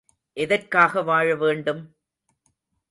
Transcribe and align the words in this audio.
எதற்காக 0.37 1.03
வாழ 1.03 1.27
வேண்டும்? 1.35 1.83